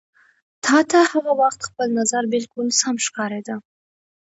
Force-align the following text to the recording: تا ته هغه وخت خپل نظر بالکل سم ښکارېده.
تا 0.65 0.77
ته 0.89 0.99
هغه 1.11 1.31
وخت 1.41 1.59
خپل 1.69 1.87
نظر 1.99 2.23
بالکل 2.33 2.67
سم 2.81 2.95
ښکارېده. 3.05 3.55